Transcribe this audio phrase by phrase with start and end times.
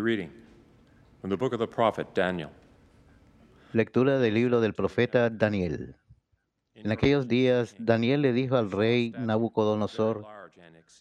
[0.00, 0.30] Reading
[1.20, 2.48] from the book of the prophet Daniel.
[3.74, 5.96] Lectura del libro del profeta Daniel.
[6.74, 10.24] En aquellos días, Daniel le dijo al rey Nabucodonosor,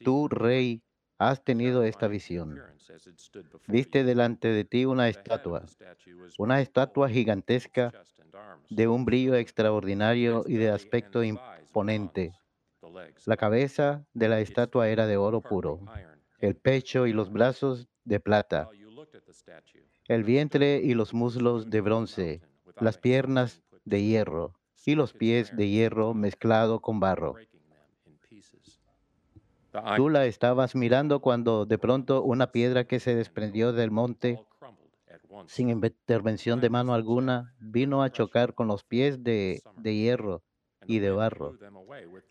[0.04, 0.84] tú, rey,
[1.18, 2.62] has tenido esta visión.
[3.68, 5.64] Viste delante de ti una estatua,
[6.38, 7.94] una estatua gigantesca
[8.70, 12.34] de un brillo extraordinario y de aspecto imponente.
[13.26, 15.80] La cabeza de la estatua era de oro puro,
[16.40, 18.70] el pecho y los brazos de plata,
[20.08, 22.42] el vientre y los muslos de bronce,
[22.80, 24.54] las piernas de hierro
[24.86, 27.36] y los pies de hierro mezclado con barro.
[29.96, 34.44] Tú la estabas mirando cuando de pronto una piedra que se desprendió del monte
[35.48, 40.44] sin intervención de mano alguna vino a chocar con los pies de, de hierro
[40.88, 41.58] y de barro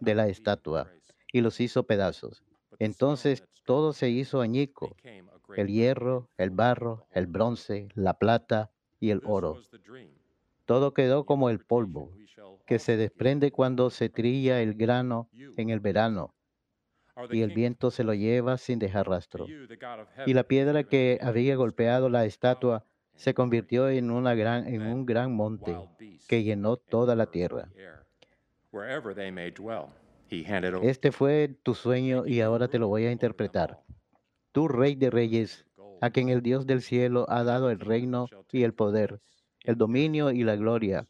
[0.00, 0.90] de la estatua
[1.32, 2.42] y los hizo pedazos.
[2.80, 4.96] Entonces todo se hizo añico,
[5.54, 9.60] el hierro, el barro, el bronce, la plata y el oro.
[10.64, 12.10] Todo quedó como el polvo
[12.66, 16.34] que se desprende cuando se trilla el grano en el verano
[17.30, 19.46] y el viento se lo lleva sin dejar rastro.
[20.26, 25.76] Y la piedra que había golpeado la estatua se convirtió en, en un gran monte
[26.28, 27.68] que llenó toda la tierra.
[30.82, 33.82] Este fue tu sueño y ahora te lo voy a interpretar.
[34.52, 35.66] Tú, Rey de Reyes,
[36.00, 39.20] a quien el Dios del cielo ha dado el reino y el poder,
[39.64, 41.08] el dominio y la gloria,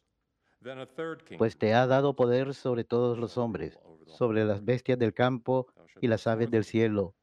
[1.37, 5.67] pues te ha dado poder sobre todos los hombres, sobre las bestias del campo
[5.99, 7.15] y las aves del cielo,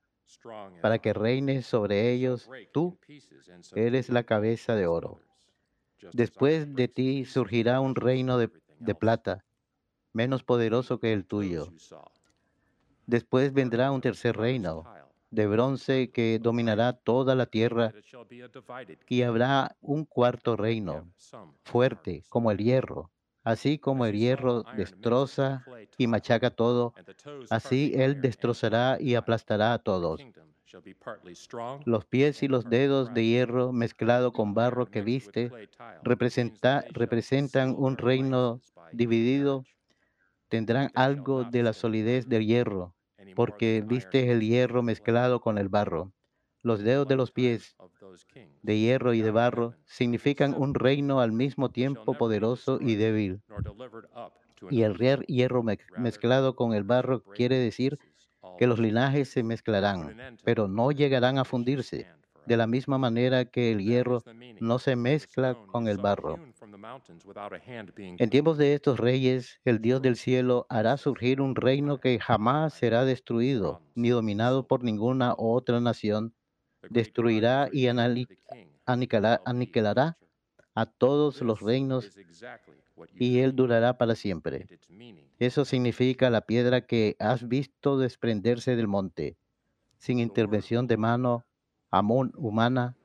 [0.81, 2.49] para que reines sobre ellos.
[2.73, 2.99] Tú
[3.75, 5.21] eres la cabeza de oro.
[6.13, 9.45] Después de ti surgirá un reino de, de plata,
[10.13, 11.69] menos poderoso que el tuyo.
[13.07, 14.85] Después vendrá un tercer reino
[15.31, 17.93] de bronce que dominará toda la tierra
[19.09, 21.13] y habrá un cuarto reino,
[21.65, 23.11] fuerte como el hierro,
[23.49, 25.65] Así como el hierro destroza
[25.97, 26.93] y machaca todo,
[27.49, 30.21] así él destrozará y aplastará a todos.
[31.87, 35.51] Los pies y los dedos de hierro mezclado con barro que viste
[36.03, 38.61] representan un reino
[38.93, 39.65] dividido.
[40.49, 42.95] Tendrán algo de la solidez del hierro,
[43.35, 46.13] porque viste el hierro mezclado con el barro.
[46.63, 47.77] Los dedos de los pies
[48.63, 53.43] de hierro y de barro significan un reino al mismo tiempo poderoso y débil.
[54.71, 55.63] Y el hierro
[55.97, 57.99] mezclado con el barro quiere decir
[58.57, 62.09] que los linajes se mezclarán, pero no llegarán a fundirse,
[62.45, 64.23] de la misma manera que el hierro
[64.61, 66.41] no se mezcla con el barro.
[68.19, 72.75] En tiempos de estos reyes, el Dios del cielo hará surgir un reino que jamás
[72.75, 76.35] será destruido, ni dominado por ninguna otra nación,
[76.89, 77.89] destruirá y
[78.87, 80.19] aniquilará
[80.75, 82.09] a todos los reinos
[83.15, 84.67] y él durará para siempre.
[85.39, 89.37] Eso significa la piedra que has visto desprenderse del monte,
[89.99, 91.45] sin intervención de mano
[92.37, 92.97] humana,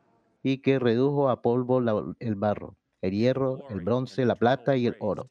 [0.42, 1.80] y que redujo a polvo
[2.20, 5.28] el barro, el hierro, el bronce, la plata y el oro.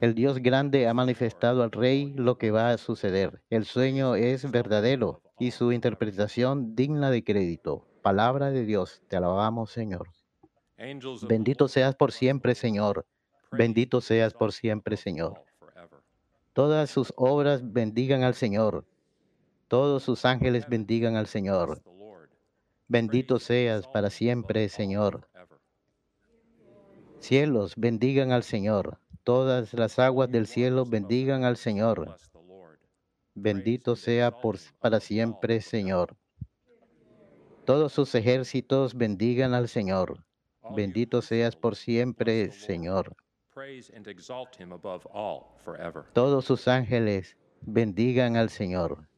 [0.00, 3.42] El Dios grande ha manifestado al rey lo que va a suceder.
[3.50, 7.84] El sueño es verdadero y su interpretación digna de crédito.
[8.00, 10.08] Palabra de Dios, te alabamos, Señor.
[11.26, 13.06] Bendito seas por siempre, Señor.
[13.50, 15.42] Bendito seas por siempre, Señor.
[16.52, 18.84] Todas sus obras bendigan al Señor.
[19.66, 21.82] Todos sus ángeles bendigan al Señor.
[22.94, 25.28] Bendito seas para siempre, Señor.
[27.18, 29.00] Cielos, bendigan al Señor.
[29.24, 32.16] Todas las aguas del cielo bendigan al Señor.
[33.34, 36.16] Bendito sea por, para siempre, Señor.
[37.64, 40.24] Todos sus ejércitos bendigan al Señor.
[40.76, 43.16] Bendito seas por siempre, Señor.
[46.12, 49.08] Todos sus ángeles bendigan al Señor.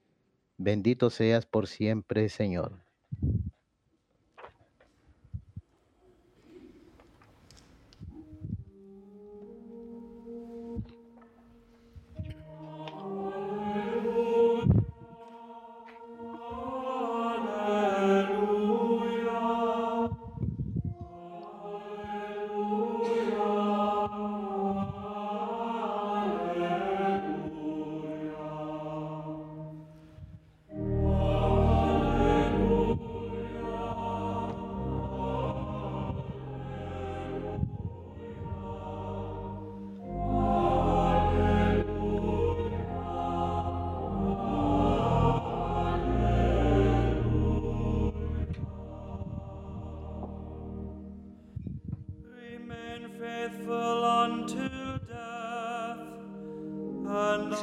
[0.57, 2.81] Bendito seas por siempre, Señor.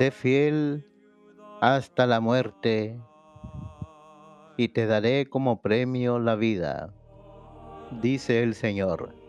[0.03, 0.85] Sé fiel
[1.61, 2.99] hasta la muerte
[4.57, 6.93] y te daré como premio la vida,
[8.01, 9.22] dice el Señor.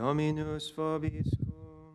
[0.00, 1.92] Dominus Fobiscum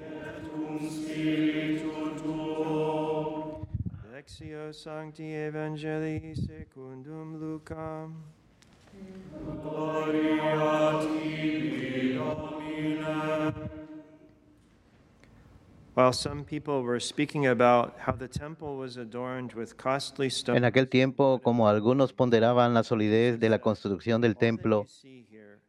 [0.00, 3.66] Et cum spiritu tuo.
[4.10, 8.14] Lexio Sancti Evangelii secundum Lucam.
[9.62, 10.33] Gloria
[20.26, 24.86] En stones, aquel tiempo, como algunos ponderaban la solidez de la construcción del templo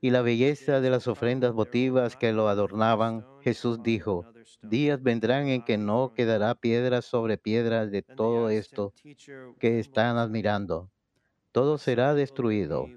[0.02, 4.26] y la belleza de las ofrendas votivas que lo adornaban, Jesús dijo,
[4.64, 8.94] días vendrán en que no quedará piedra sobre piedra de todo esto
[9.60, 10.90] que están admirando.
[11.52, 12.88] Todo será destruido.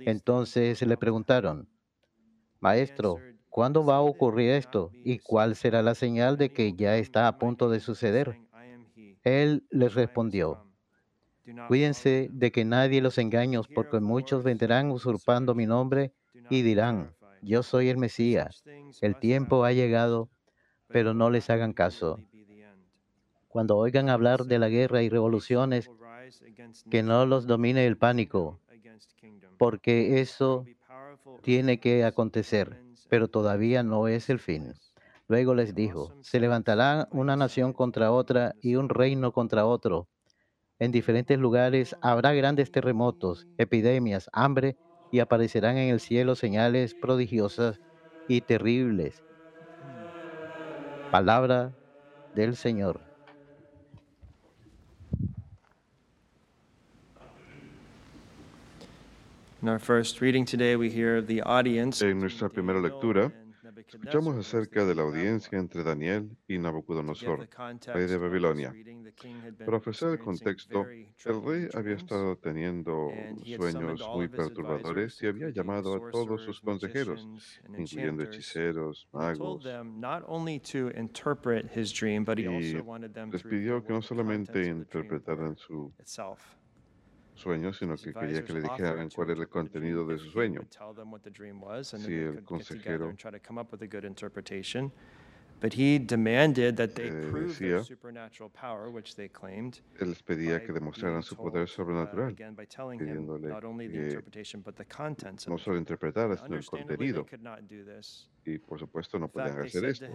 [0.00, 1.68] Entonces le preguntaron,
[2.60, 3.18] Maestro,
[3.56, 4.90] ¿cuándo va a ocurrir esto?
[5.02, 8.38] ¿Y cuál será la señal de que ya está a punto de suceder?
[9.24, 10.62] Él les respondió,
[11.66, 16.12] Cuídense de que nadie los engañe, porque muchos vendrán usurpando mi nombre
[16.50, 18.62] y dirán, yo soy el Mesías.
[19.00, 20.28] El tiempo ha llegado,
[20.88, 22.20] pero no les hagan caso.
[23.48, 25.90] Cuando oigan hablar de la guerra y revoluciones,
[26.90, 28.60] que no los domine el pánico,
[29.56, 30.66] porque eso
[31.42, 34.74] tiene que acontecer, pero todavía no es el fin.
[35.28, 40.08] Luego les dijo, se levantará una nación contra otra y un reino contra otro.
[40.78, 44.78] En diferentes lugares habrá grandes terremotos, epidemias, hambre,
[45.10, 47.80] y aparecerán en el cielo señales prodigiosas
[48.26, 49.22] y terribles.
[51.10, 51.74] Palabra
[52.32, 53.05] del Señor.
[62.02, 63.32] En nuestra primera lectura,
[63.84, 67.48] escuchamos acerca de la audiencia entre Daniel y Nabucodonosor,
[67.92, 68.72] rey de Babilonia.
[69.64, 73.10] Para ofrecer el contexto, el rey había estado teniendo
[73.56, 77.28] sueños muy perturbadores y había llamado a todos sus consejeros,
[77.68, 79.64] incluyendo hechiceros, magos,
[82.50, 82.74] y
[83.32, 85.92] les pidió que no solamente interpretaran su
[87.36, 90.62] sueño, sino que quería que le dijeran cuál era el contenido de su sueño.
[91.84, 93.14] Si el consejero
[95.58, 100.22] But he demanded that they prove decía, their supernatural power, which they claimed, él les
[100.22, 104.22] pedía que demostraran su poder uh, sobrenatural, pidiéndole que
[105.48, 107.26] no solo interpretara, sino el contenido.
[108.44, 110.06] Y por supuesto no podían hacer esto.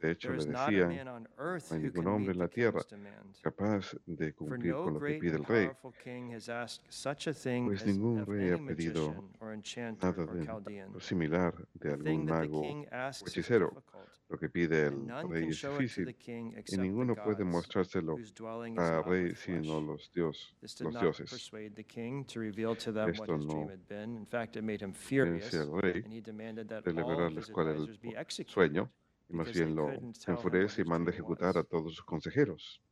[0.00, 2.38] De hecho, le is not a decían, man on earth "No hay ningún hombre en
[2.38, 2.80] la tierra
[3.42, 5.94] capaz de cumplir con lo que pide el rey, pues
[7.86, 9.14] ningún rey ha pedido
[10.00, 10.26] nada
[10.60, 12.62] de similar de algún mago
[13.10, 13.74] is hechicero.
[14.30, 16.16] Lo que pide el rey es difícil
[16.66, 18.16] y ninguno puede mostrárselo
[18.78, 21.28] al rey sino los, dios, los dioses.
[21.28, 24.16] persuade the king to reveal to them what Esto his dream no had been.
[24.16, 27.50] In fact, it made him furious, Convence al rey and he demanded that de revelarles
[27.50, 27.98] cuál era el
[28.46, 28.88] sueño
[29.30, 29.88] y más bien lo
[30.26, 32.82] enfurece y manda ejecutar a todos sus consejeros.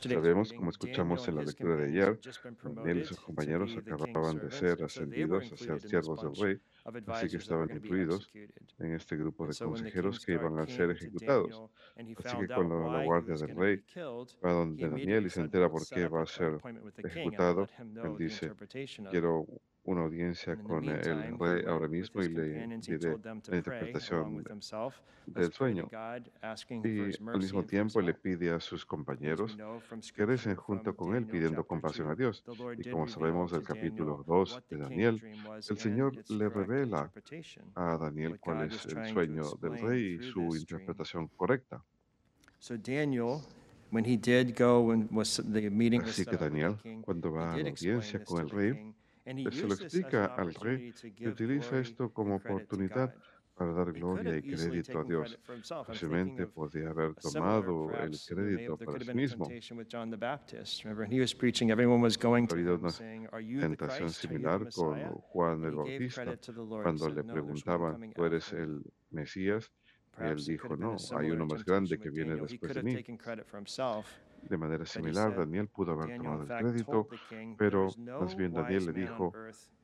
[0.00, 2.20] Sabemos, como escuchamos en la lectura de ayer,
[2.62, 6.60] Daniel y sus compañeros acababan de ser ascendidos a ser siervos del rey,
[7.06, 8.30] así que estaban incluidos
[8.78, 11.64] en este grupo de consejeros que iban a ser ejecutados.
[12.16, 13.82] Así que cuando la guardia del rey
[14.44, 16.58] va donde Daniel y se entera "Well, por qué va a ser
[17.04, 17.68] ejecutado,
[18.02, 19.46] él dice, interpretation of it." quiero
[19.88, 24.44] una audiencia con el rey ahora mismo y le diré to la interpretación
[25.26, 25.88] del sueño.
[25.90, 29.56] Y al mismo tiempo le pide a sus compañeros
[30.14, 32.44] que recen junto con él pidiendo compasión a 2, Dios.
[32.78, 35.22] Y como sabemos del capítulo Daniel 2 what de Daniel,
[35.56, 37.10] el Señor le revela
[37.74, 41.82] a Daniel cuál es el sueño del rey y su interpretación correcta.
[46.10, 48.94] Así que Daniel, cuando va a la audiencia con el rey,
[49.44, 53.14] pues se lo explica al rey y utiliza esto como oportunidad
[53.58, 55.38] para dar gloria y crédito a Dios.
[55.72, 59.46] of podría haber tomado el crédito para sí mismo.
[59.46, 60.84] temptation with John the Baptist.
[60.84, 63.44] Remember, when he was preaching, everyone was going Ha to habido him una saying, "Are
[63.44, 66.38] you the tentación similar con Messiah?" Juan el Bautista,
[66.82, 69.72] cuando le "No, there's one preguntaban, ¿tú eres after me." el Mesías?
[70.20, 73.04] Y él dijo, no, hay uno más grande que viene después de mí.
[74.42, 77.08] De manera similar, Daniel pudo haber tomado el crédito,
[77.58, 77.88] pero
[78.20, 79.32] más bien Daniel le dijo,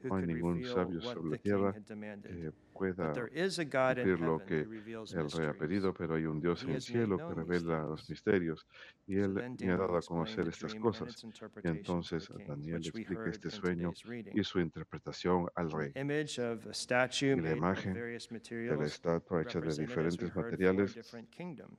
[0.03, 5.55] no hay ningún sabio sobre la tierra que pueda cumplir lo que el rey ha
[5.55, 8.67] pedido, pero hay un Dios en el cielo que revela los misterios
[9.07, 11.25] y él me ha dado a conocer estas cosas.
[11.63, 13.93] Y entonces Daniel le explica este sueño
[14.33, 15.93] y su interpretación al rey.
[15.95, 21.17] Y la imagen de la estatua hecha de diferentes materiales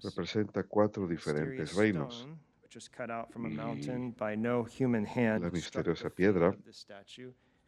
[0.03, 2.27] representa cuatro diferentes reinos.
[5.39, 6.55] La misteriosa piedra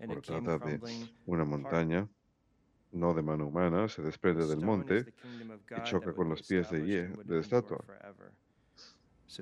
[0.06, 0.80] cortada de
[1.26, 2.08] una montaña,
[2.92, 5.14] no de mano humana, se desprende del monte
[5.76, 7.84] y choca con los pies de, de la estatua.
[9.28, 9.34] La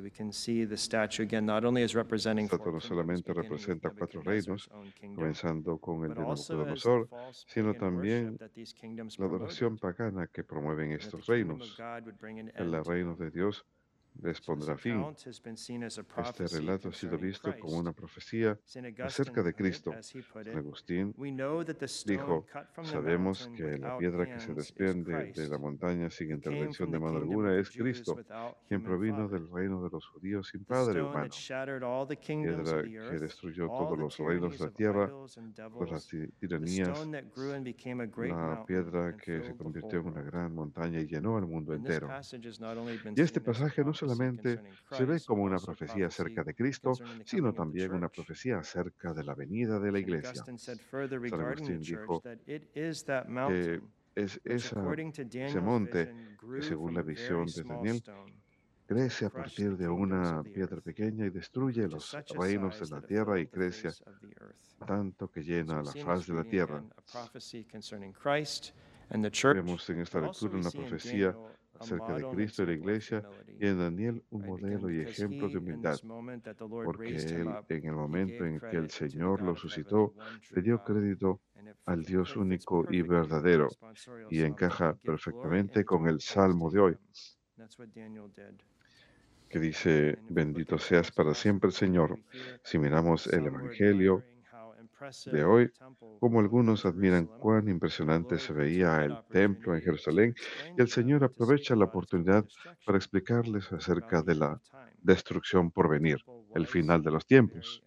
[2.45, 4.67] estatua no solamente representa cuatro reinos,
[5.15, 7.07] comenzando con el de Nabucodonosor,
[7.47, 8.37] sino también
[9.17, 11.77] la adoración pagana que promueven estos reinos.
[12.55, 13.63] El reino de Dios
[14.21, 15.03] les pondrá fin.
[15.15, 18.57] Este relato ha sido visto como una profecía
[19.03, 19.93] acerca de Cristo.
[20.55, 21.13] Agustín
[22.05, 22.45] dijo,
[22.83, 27.57] sabemos que la piedra que se desprende de la montaña sin intervención de mano alguna
[27.57, 28.17] es Cristo,
[28.67, 31.29] quien provino del reino de los judíos sin padre humano.
[32.25, 35.11] Piedra que destruyó todos los reinos de la tierra,
[35.77, 36.07] pues las
[36.39, 42.09] tiranías, la piedra que se convirtió en una gran montaña y llenó al mundo entero.
[43.15, 46.93] Y este pasaje no se solamente se ve como una profecía acerca de Cristo,
[47.25, 50.43] sino también una profecía acerca de la venida de la iglesia.
[50.43, 53.81] San Agustín dijo que
[54.15, 56.13] es ese monte
[56.53, 58.03] que según la visión de Daniel
[58.85, 63.47] crece a partir de una piedra pequeña y destruye los reinos de la tierra y
[63.47, 63.89] crece
[64.85, 66.83] tanto que llena la faz de la tierra.
[69.53, 71.35] Vemos en esta lectura una profecía
[71.79, 73.23] acerca de Cristo y la iglesia
[73.59, 75.97] y en Daniel un modelo y ejemplo de humildad,
[76.67, 80.13] porque él en el momento en que el Señor lo suscitó,
[80.51, 81.41] le dio crédito
[81.85, 83.69] al Dios único y verdadero
[84.29, 86.97] y encaja perfectamente con el Salmo de hoy,
[89.49, 92.19] que dice, bendito seas para siempre, Señor.
[92.63, 94.23] Si miramos el Evangelio,
[95.25, 95.71] de hoy,
[96.19, 100.33] como algunos admiran cuán impresionante se veía el templo en Jerusalén,
[100.77, 102.45] y el Señor aprovecha la oportunidad
[102.85, 104.61] para explicarles acerca de la
[105.01, 106.17] destrucción por venir,
[106.53, 107.83] el final de los tiempos.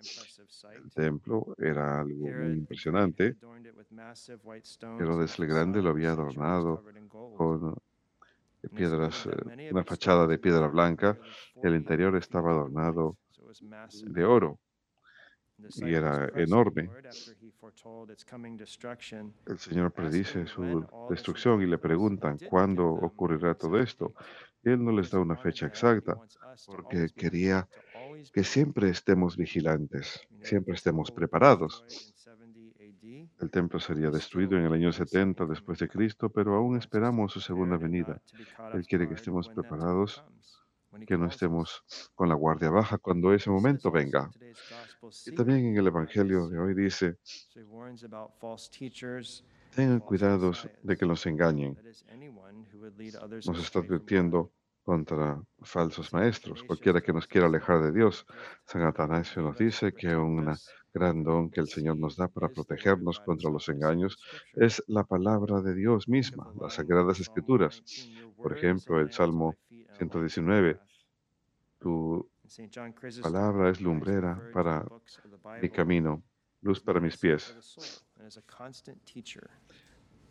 [0.84, 3.36] El templo era algo muy impresionante.
[4.98, 6.84] Herodes el Grande lo había adornado
[7.36, 7.74] con
[8.74, 11.18] piedras, eh, una fachada de piedra blanca.
[11.62, 13.16] El interior estaba adornado
[14.04, 14.58] de oro
[15.76, 16.90] y era enorme.
[19.46, 24.14] El Señor predice su destrucción y le preguntan cuándo ocurrirá todo esto.
[24.62, 26.16] Él no les da una fecha exacta
[26.66, 27.68] porque quería
[28.32, 31.84] que siempre estemos vigilantes, siempre estemos preparados.
[33.40, 37.40] El templo sería destruido en el año 70 después de Cristo, pero aún esperamos su
[37.40, 38.20] segunda venida.
[38.74, 40.24] Él quiere que estemos preparados
[41.06, 44.30] que no estemos con la guardia baja cuando ese momento venga.
[45.26, 47.18] Y también en el Evangelio de hoy dice,
[49.74, 51.78] tengan cuidados de que los engañen.
[53.46, 54.52] Nos está advirtiendo
[54.82, 58.24] contra falsos maestros, cualquiera que nos quiera alejar de Dios.
[58.64, 60.50] San Atanasio nos dice que un
[60.94, 64.18] gran don que el Señor nos da para protegernos contra los engaños
[64.54, 67.82] es la palabra de Dios misma, las sagradas escrituras.
[68.36, 69.56] Por ejemplo, el Salmo
[69.98, 70.80] 119.
[71.78, 72.30] Tu
[73.22, 74.84] palabra es lumbrera para
[75.60, 76.22] mi camino,
[76.62, 77.54] luz para mis pies.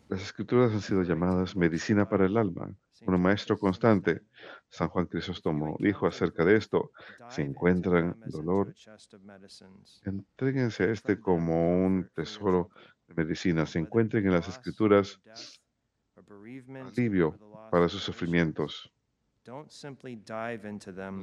[0.08, 2.74] Las escrituras han sido llamadas medicina para el alma,
[3.06, 4.22] un maestro constante.
[4.68, 6.92] San Juan Crisóstomo dijo acerca de esto,
[7.28, 8.74] si encuentran dolor,
[10.04, 12.70] entréguense a este como un tesoro
[13.06, 13.66] de medicina.
[13.66, 15.20] Se encuentren en las escrituras
[16.96, 17.38] alivio
[17.70, 18.90] para sus sufrimientos.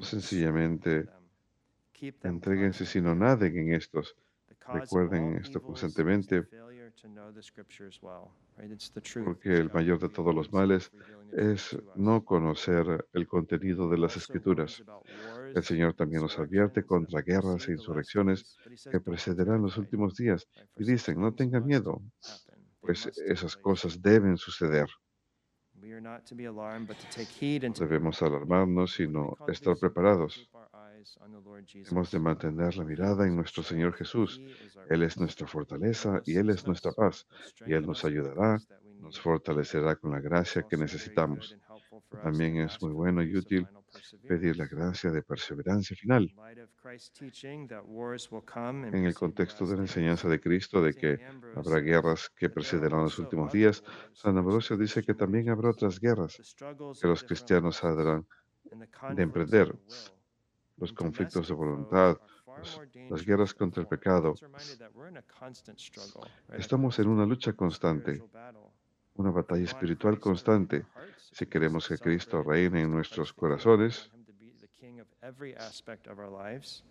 [0.01, 1.07] Sencillamente,
[2.23, 4.15] entreguense sino naden en estos.
[4.67, 6.43] Recuerden esto constantemente,
[9.23, 10.91] porque el mayor de todos los males
[11.33, 14.83] es no conocer el contenido de las escrituras.
[15.53, 18.57] El Señor también nos advierte contra guerras e insurrecciones
[18.89, 22.01] que precederán los últimos días y dicen, no tengan miedo,
[22.79, 24.87] pues esas cosas deben suceder.
[27.79, 30.49] Debemos alarmarnos, sino estar preparados.
[31.91, 34.41] Hemos de mantener la mirada en nuestro Señor Jesús.
[34.89, 37.27] Él es nuestra fortaleza y Él es nuestra paz.
[37.67, 38.57] Y Él nos ayudará,
[38.99, 41.55] nos fortalecerá con la gracia que necesitamos.
[42.23, 43.67] También es muy bueno y útil
[44.27, 46.31] pedir la gracia de perseverancia final.
[48.93, 51.19] En el contexto de la enseñanza de Cristo de que
[51.55, 53.83] habrá guerras que precederán los últimos días,
[54.13, 56.37] San Ambrosio dice que también habrá otras guerras
[56.99, 58.25] que los cristianos habrán
[59.15, 59.75] de emprender.
[60.77, 62.17] Los conflictos de voluntad,
[63.09, 64.33] las guerras contra el pecado.
[66.57, 68.21] Estamos en una lucha constante,
[69.15, 70.85] una batalla espiritual constante.
[71.31, 74.11] Si queremos que Cristo reine en nuestros corazones,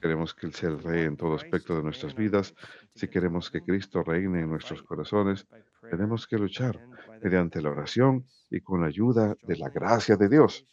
[0.00, 2.54] queremos que Él sea el Rey en todo aspecto de nuestras vidas,
[2.94, 5.46] si queremos que Cristo reine en nuestros corazones,
[5.88, 6.80] tenemos que luchar
[7.22, 10.66] mediante la oración y con la ayuda de la gracia de Dios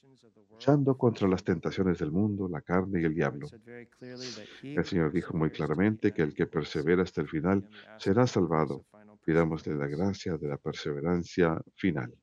[0.61, 3.47] luchando contra las tentaciones del mundo, la carne y el diablo.
[4.61, 7.67] El Señor dijo muy claramente que el que persevera hasta el final
[7.97, 8.85] será salvado.
[9.23, 12.13] Pidamos de la gracia de la perseverancia final.